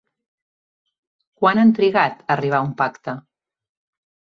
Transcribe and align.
Quan 1.43 1.63
han 1.65 1.75
trigat 1.83 2.19
a 2.19 2.29
arribar 2.41 2.59
a 2.63 2.67
un 2.73 2.77
pacte? 2.85 3.19